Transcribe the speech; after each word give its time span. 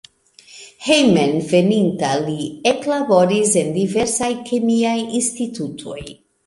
Hejmenveninta 0.85 2.09
li 2.23 2.47
eklaboris 2.73 3.55
en 3.65 3.73
diversaj 3.79 4.35
kemiaj 4.51 4.99
institutoj. 5.23 6.01